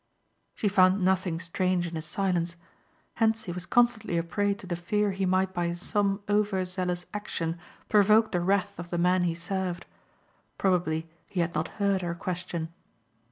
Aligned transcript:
She 0.55 0.67
found 0.67 1.05
nothing 1.05 1.39
strange 1.39 1.85
in 1.85 1.93
his 1.93 2.07
silence. 2.07 2.55
Hentzi 3.19 3.51
was 3.51 3.67
constantly 3.67 4.17
a 4.17 4.23
prey 4.23 4.55
to 4.55 4.65
the 4.65 4.75
fear 4.75 5.11
he 5.11 5.27
might 5.27 5.53
by 5.53 5.73
some 5.73 6.23
over 6.27 6.65
zealous 6.65 7.05
action 7.13 7.59
provoke 7.87 8.31
the 8.31 8.41
wrath 8.41 8.79
of 8.79 8.89
the 8.89 8.97
man 8.97 9.25
he 9.25 9.35
served. 9.35 9.85
Probably 10.57 11.07
he 11.27 11.41
had 11.41 11.53
not 11.53 11.67
heard 11.77 12.01
her 12.01 12.15
question. 12.15 12.69